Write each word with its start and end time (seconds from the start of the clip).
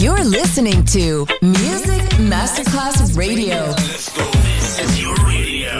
You're 0.00 0.24
listening 0.24 0.82
to 0.96 1.26
Music 1.42 2.00
Masterclass 2.20 3.14
Radio. 3.14 3.74
This 3.74 4.78
is 4.80 4.98
your 4.98 5.14
radio. 5.26 5.74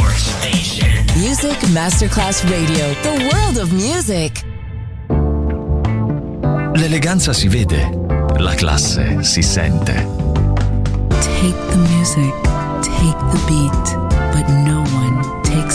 Your 0.00 0.10
station. 0.12 1.04
Music 1.20 1.58
Masterclass 1.74 2.42
Radio, 2.50 2.94
the 3.02 3.28
world 3.30 3.58
of 3.58 3.70
music. 3.70 4.42
L'eleganza 6.78 7.34
si 7.34 7.48
vede, 7.48 7.90
la 8.38 8.54
classe 8.54 9.22
si 9.22 9.42
sente. 9.42 9.92
Take 11.20 11.54
the 11.68 11.76
music, 11.76 12.32
take 12.80 13.18
the 13.30 13.38
beat. 13.46 13.99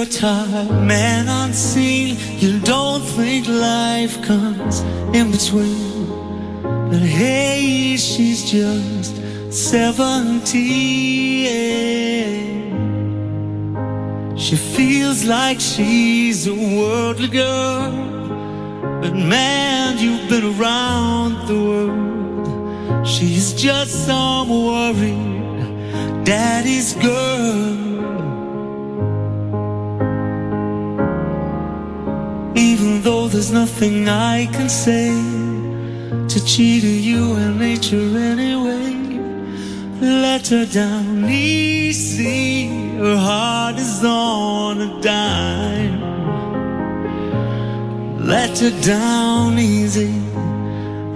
You're 0.00 0.08
tired, 0.08 0.70
man 0.86 1.28
unseen. 1.28 2.16
You 2.38 2.58
don't 2.60 3.02
think 3.02 3.46
life 3.46 4.22
comes 4.22 4.80
in 5.14 5.30
between. 5.30 6.06
But 6.62 7.02
hey, 7.02 7.96
she's 7.98 8.50
just 8.50 9.16
seventeen. 9.52 10.38
She 14.38 14.56
feels 14.56 15.24
like 15.24 15.60
she's 15.60 16.46
a 16.46 16.54
worldly 16.54 17.28
girl. 17.28 17.90
But 19.02 19.14
man, 19.14 19.98
you've 19.98 20.30
been 20.30 20.46
around 20.58 21.46
the 21.46 21.58
world. 21.68 23.06
She's 23.06 23.52
just 23.52 24.06
some 24.06 24.48
worried 24.48 26.24
daddy's 26.24 26.94
girl. 26.94 27.89
Even 32.60 33.00
though 33.00 33.26
there's 33.26 33.50
nothing 33.50 34.06
I 34.06 34.44
can 34.52 34.68
say 34.68 35.08
to 36.28 36.44
cheat 36.44 36.82
you 36.82 37.32
and 37.34 37.58
nature 37.58 37.96
anyway, 38.32 38.92
let 39.98 40.48
her 40.48 40.66
down 40.66 41.24
easy. 41.24 42.68
Her 42.98 43.16
heart 43.16 43.76
is 43.76 44.04
on 44.04 44.78
a 44.82 45.00
dime. 45.00 46.00
Let 48.26 48.58
her 48.58 48.74
down 48.82 49.58
easy, 49.58 50.12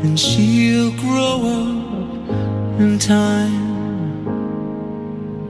and 0.02 0.18
she'll 0.18 0.92
grow 0.92 1.36
up 1.60 2.80
in 2.80 2.98
time. 2.98 3.64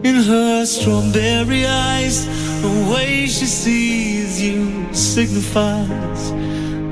In 0.03 0.17
her 0.17 0.67
strawberry 0.67 1.65
eyes, 1.67 2.27
the 2.65 2.77
way 2.93 3.27
she 3.27 3.47
sees 3.47 4.41
you 4.41 4.59
signifies 4.95 6.21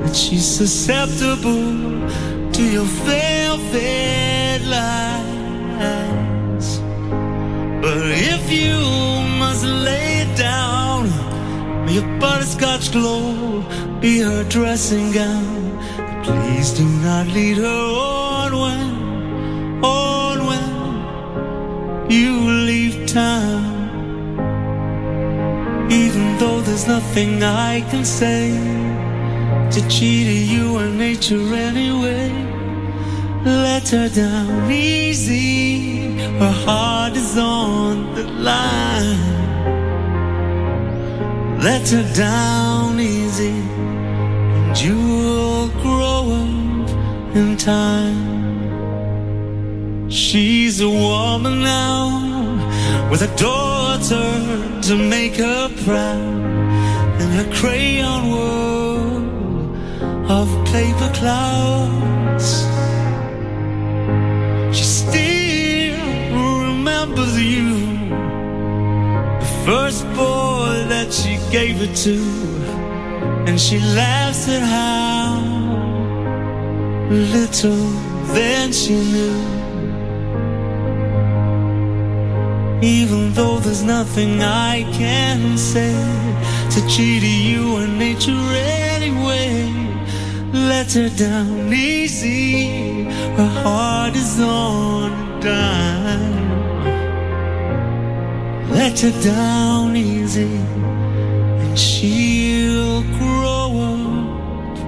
that 0.01 0.15
she's 0.15 0.47
susceptible 0.61 1.73
to 2.57 2.63
your 2.77 2.89
velvet 3.09 4.61
lies. 4.77 6.67
But 7.85 8.03
if 8.35 8.43
you 8.61 8.77
must 9.43 9.65
lay 9.65 10.09
it 10.25 10.37
down, 10.37 11.03
may 11.87 11.95
your 12.01 12.11
butterscotch 12.21 12.93
glow 12.93 13.65
be 14.01 14.19
her 14.21 14.45
dressing 14.57 15.11
gown. 15.13 15.63
Please 16.23 16.69
do 16.81 16.87
not 17.07 17.27
lead 17.29 17.57
her 17.57 17.85
on 18.15 18.51
when, 18.63 19.85
on 19.85 20.37
when 20.51 22.11
you 22.11 22.33
leave 22.69 23.07
town. 23.07 23.81
Even 25.93 26.39
though 26.39 26.61
there's 26.62 26.89
nothing 26.89 27.43
I 27.43 27.83
can 27.91 28.03
say 28.03 28.50
to 29.73 29.89
cheat 29.91 30.49
you 30.49 30.79
and 30.79 30.97
nature 30.97 31.53
anyway, 31.53 32.33
let 33.44 33.89
her 33.91 34.09
down 34.09 34.71
easy. 34.71 36.17
Her 36.39 36.56
heart 36.65 37.15
is 37.15 37.37
on 37.37 38.15
the 38.15 38.25
line. 38.25 39.33
Let 41.61 41.87
her 41.91 42.06
down 42.15 42.99
easy, 42.99 43.59
and 44.56 44.81
you'll 44.81 45.69
grow 45.83 46.23
up 46.41 47.37
in 47.37 47.59
time. 47.59 48.52
She's 50.12 50.82
a 50.82 50.91
woman 50.91 51.62
now 51.62 53.09
with 53.11 53.23
a 53.23 53.35
daughter 53.35 54.82
to 54.82 54.94
make 54.94 55.37
her 55.37 55.70
proud 55.85 57.20
in 57.23 57.31
her 57.31 57.50
crayon 57.55 58.31
world 58.31 59.75
of 60.31 60.49
paper 60.67 61.11
clouds. 61.14 62.67
She 64.76 64.85
still 64.85 65.97
remembers 66.61 67.41
you, 67.41 67.70
the 69.41 69.62
first 69.65 70.05
boy 70.08 70.85
that 70.93 71.11
she 71.11 71.38
gave 71.50 71.81
it 71.81 71.97
to, 72.05 72.19
and 73.49 73.58
she 73.58 73.79
laughs 73.79 74.47
at 74.47 74.61
how 74.61 75.41
little 77.08 77.88
then 78.35 78.73
she 78.75 78.93
knew. 78.93 79.62
Even 82.82 83.32
though 83.34 83.61
there's 83.61 83.84
nothing 83.84 84.43
I 84.43 84.82
can 84.93 85.56
say 85.56 85.94
to 86.73 86.81
cheat 86.88 87.23
you 87.23 87.76
and 87.76 87.96
nature 87.96 88.32
anyway, 88.32 89.73
let 90.52 90.93
her 90.94 91.08
down 91.11 91.73
easy. 91.73 93.05
Her 93.37 93.46
heart 93.62 94.17
is 94.17 94.40
on 94.40 95.12
a 95.12 95.40
dime. 95.40 96.43
Let 98.73 98.99
her 98.99 99.23
down 99.23 99.94
easy, 99.94 100.56
and 101.62 101.79
she'll 101.79 103.02
grow 103.17 103.79
up 103.93 104.79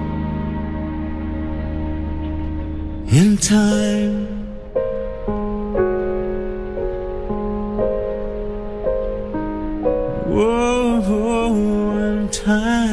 in 3.13 3.37
time. 3.37 4.24
Time. 12.45 12.84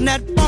They're 0.00 0.18
that 0.18 0.39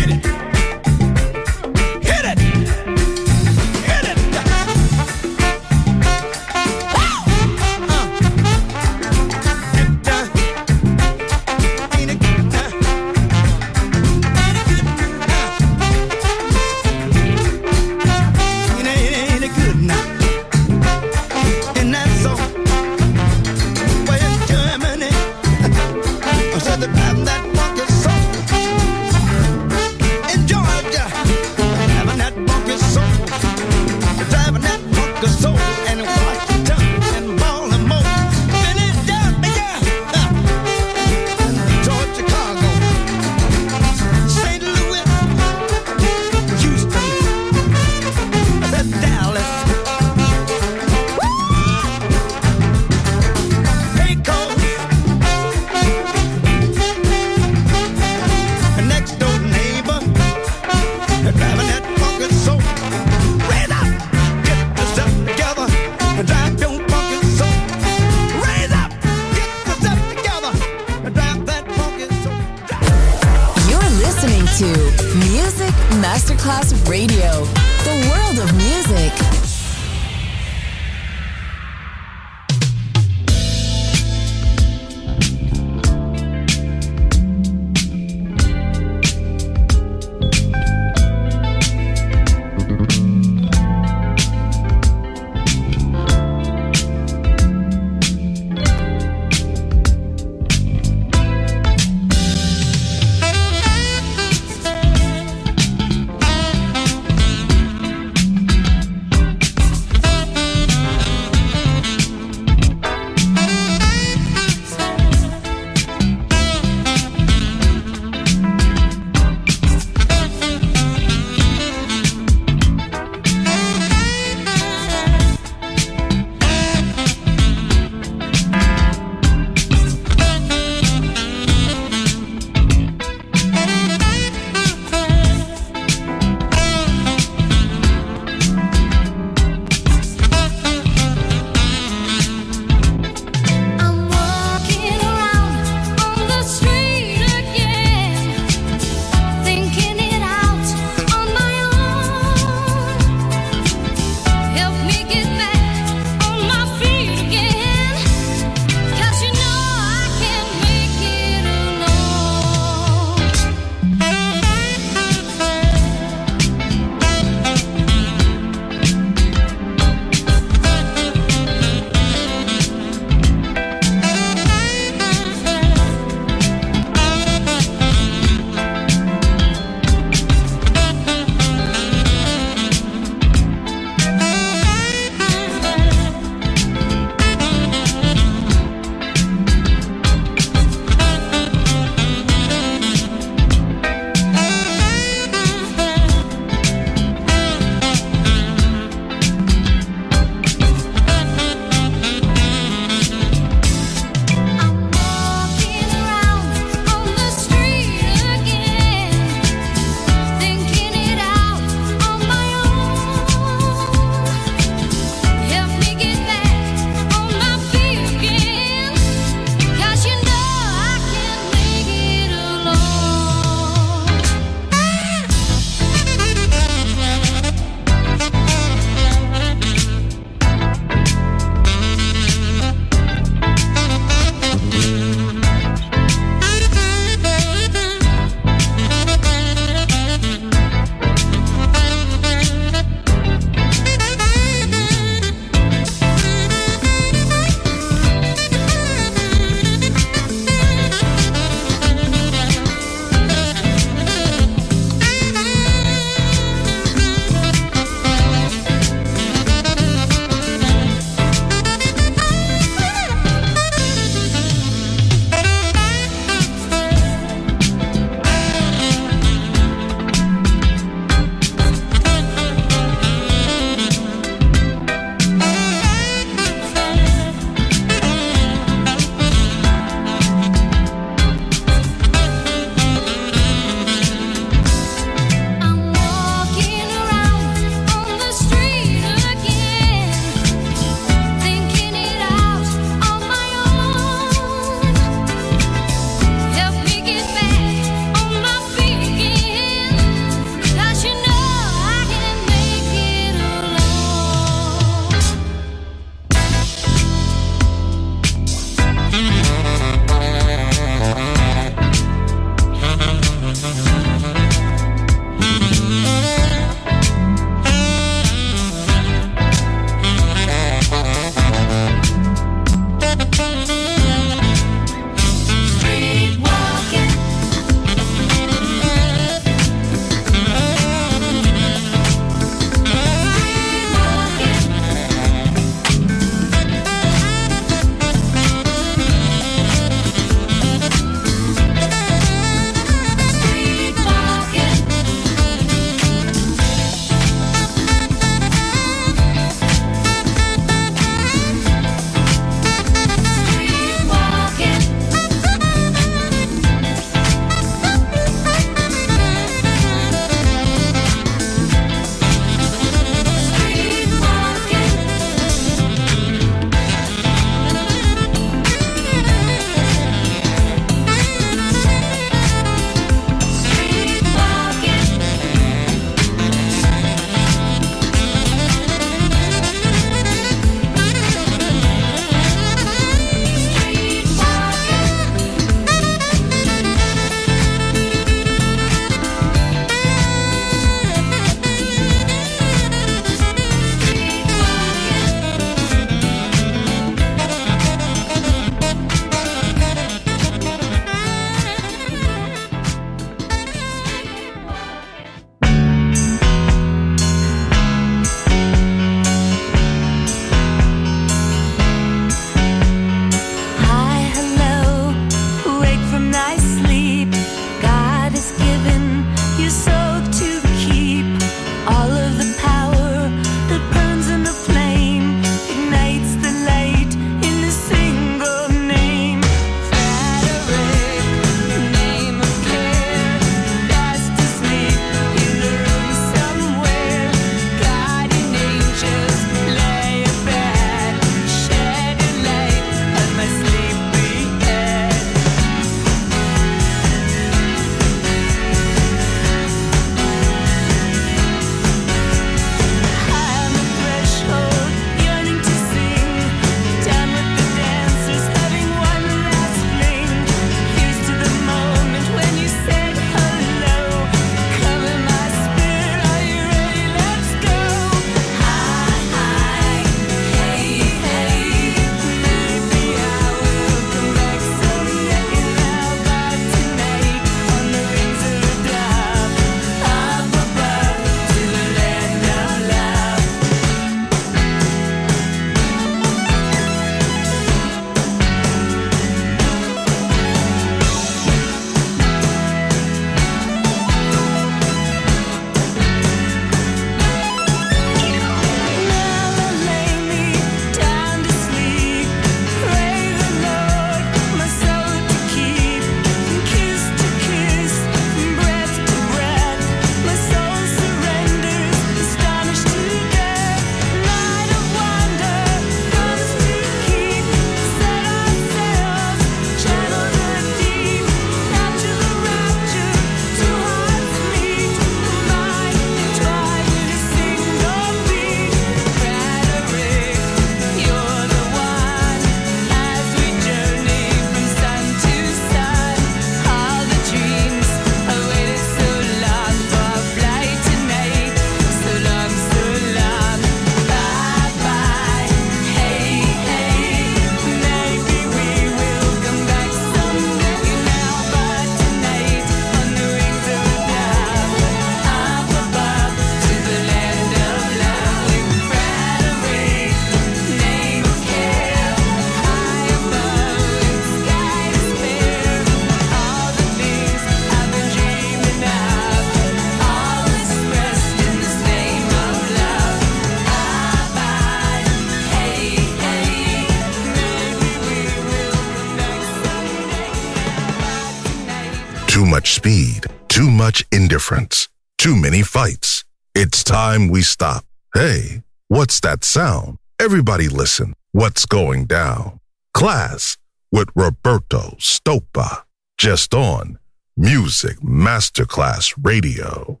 much 584.44 584.58
indifference, 584.58 584.88
too 585.18 585.36
many 585.36 585.62
fights. 585.62 586.24
It's 586.54 586.84
time 586.84 587.28
we 587.28 587.42
stop. 587.42 587.84
Hey, 588.14 588.62
what's 588.88 589.20
that 589.20 589.44
sound? 589.44 589.98
Everybody 590.20 590.68
listen. 590.68 591.14
What's 591.32 591.66
going 591.66 592.06
down? 592.06 592.60
Klass 592.96 593.56
with 593.90 594.08
Roberto 594.14 594.96
Stoppa. 594.98 595.84
Just 596.18 596.54
on 596.54 596.98
Music 597.36 597.98
Masterclass 598.00 599.14
Radio. 599.22 600.00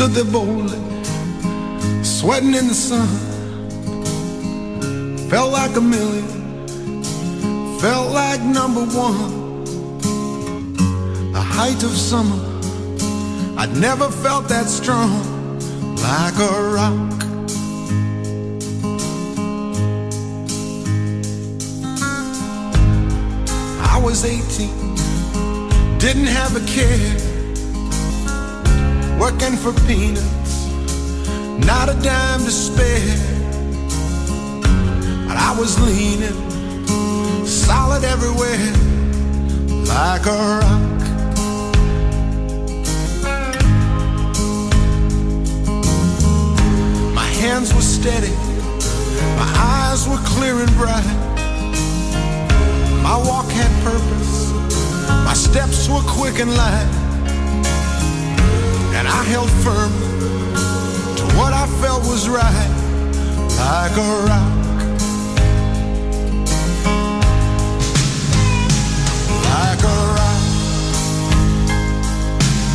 Stood 0.00 0.12
there 0.12 0.32
boldly, 0.32 0.80
sweating 2.02 2.54
in 2.54 2.68
the 2.68 2.74
sun. 2.74 3.06
Felt 5.28 5.52
like 5.52 5.76
a 5.76 5.80
million, 5.82 7.04
felt 7.80 8.10
like 8.10 8.40
number 8.40 8.86
one. 8.96 9.62
The 11.34 11.40
height 11.42 11.82
of 11.82 11.90
summer, 11.90 12.40
I'd 13.58 13.76
never 13.76 14.10
felt 14.10 14.48
that 14.48 14.68
strong, 14.68 15.22
like 15.96 16.38
a 16.38 16.50
rock. 16.78 17.22
I 23.92 24.00
was 24.02 24.24
18, 24.24 25.98
didn't 25.98 26.24
have 26.24 26.56
a 26.56 26.64
care, 26.66 27.29
working 29.20 29.54
for 29.54 29.74
peanuts, 29.86 30.66
not 31.66 31.90
a 31.90 31.94
dime 32.02 32.42
to 32.42 32.50
spare. 32.50 33.18
But 35.28 35.36
I 35.36 35.54
was 35.58 35.78
leaning, 35.78 36.38
solid 37.46 38.02
everywhere, 38.02 38.72
like 39.84 40.24
a 40.24 40.38
rock. 40.60 41.00
My 47.14 47.28
hands 47.42 47.74
were 47.74 47.82
steady, 47.82 48.34
my 49.36 49.50
eyes 49.76 50.08
were 50.08 50.22
clear 50.24 50.60
and 50.64 50.72
bright. 50.80 51.04
My 53.02 53.18
walk 53.28 53.50
had 53.50 53.70
purpose, 53.84 54.50
my 55.28 55.34
steps 55.34 55.90
were 55.90 56.04
quick 56.06 56.40
and 56.40 56.54
light. 56.56 56.99
I 59.12 59.24
held 59.24 59.50
firm 59.64 59.92
to 61.16 61.24
what 61.36 61.52
I 61.52 61.66
felt 61.82 62.02
was 62.04 62.28
right, 62.28 62.70
like 63.58 63.96
a 63.96 64.10
rock. 64.28 64.52
Like 69.54 69.82
a 69.82 69.96
rock. 70.16 70.42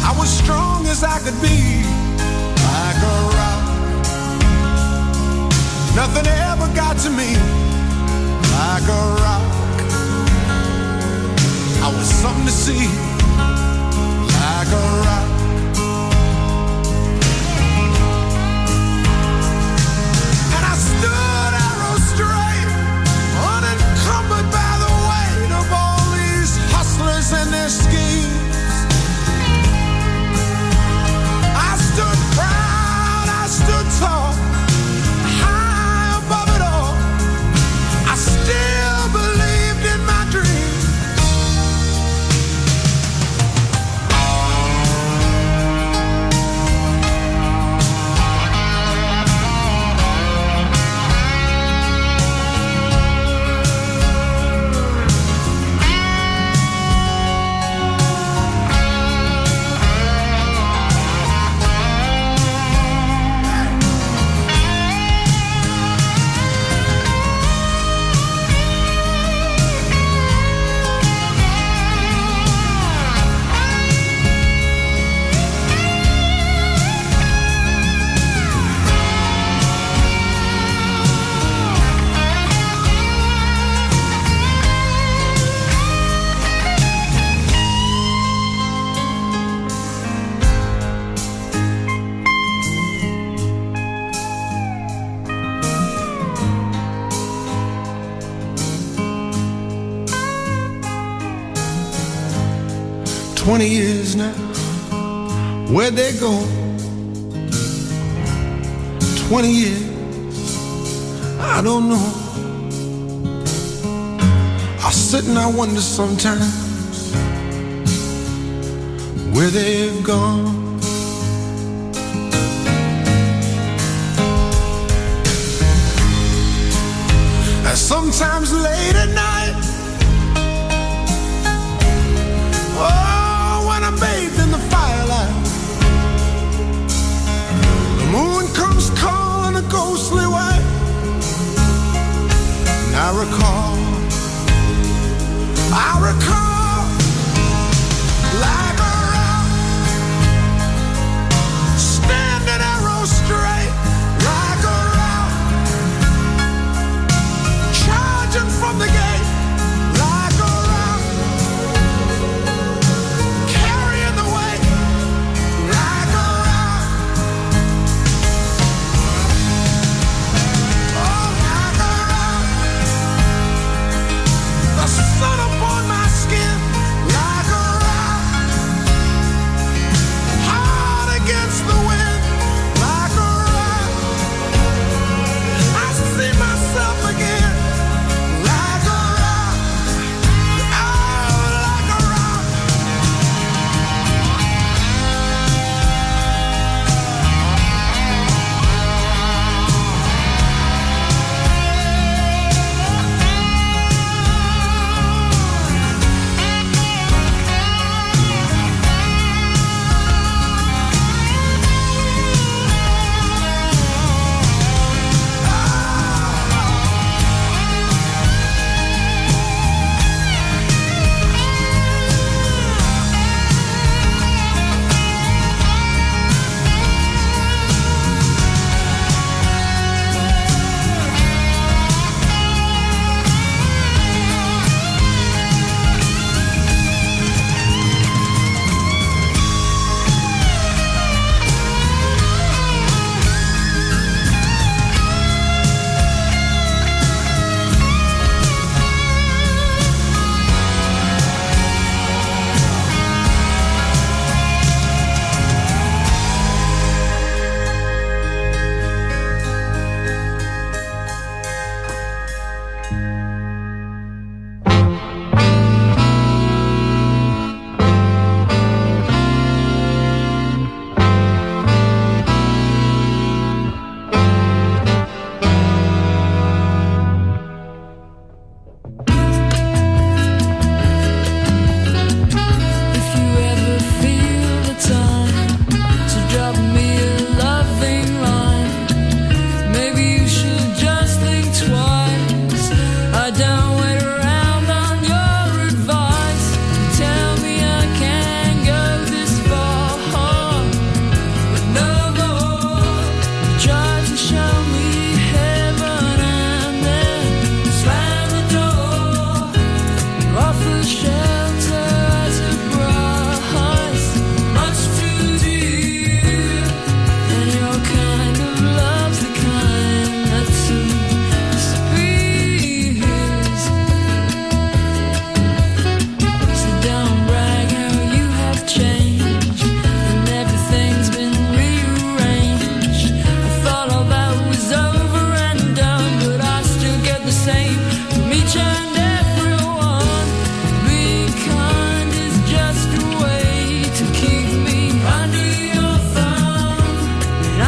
I 0.04 0.16
was 0.18 0.30
strong 0.30 0.86
as 0.88 1.04
I 1.04 1.20
could 1.20 1.40
be, 1.42 1.84
like 2.74 3.00
a 3.14 3.18
rock. 3.40 3.64
Nothing 5.96 6.28
ever 6.28 6.68
got 6.76 6.98
to 7.06 7.10
me, 7.10 7.38
like 8.60 8.88
a 8.88 9.02
rock. 9.24 9.44
I 11.86 11.88
was 11.96 12.08
something 12.10 12.46
to 12.46 12.52
see, 12.52 12.88
wonder 115.76 115.82
sometimes 115.82 116.65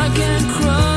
I 0.07 0.09
can 0.15 0.49
cry 0.49 0.96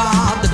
Disregard 0.00 0.49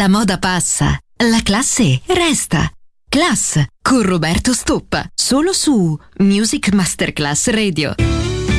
La 0.00 0.08
moda 0.08 0.38
passa, 0.38 0.98
la 1.28 1.42
classe 1.42 2.00
resta. 2.06 2.70
Class 3.06 3.62
con 3.82 4.00
Roberto 4.00 4.54
Stoppa, 4.54 5.04
solo 5.14 5.52
su 5.52 5.94
Music 6.20 6.72
Masterclass 6.72 7.48
Radio. 7.48 7.96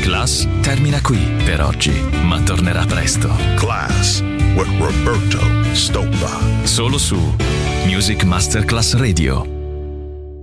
Class 0.04 0.48
termina 0.62 1.02
qui 1.02 1.18
per 1.44 1.64
oggi, 1.64 2.00
ma 2.26 2.40
tornerà 2.44 2.86
presto. 2.86 3.28
Class 3.56 4.20
with 4.54 4.70
Roberto 4.78 5.40
Stoppa. 5.74 6.40
Solo 6.62 7.00
su 7.00 7.18
Music 7.86 8.24
Masterclass 8.24 8.94
Radio. 8.94 9.61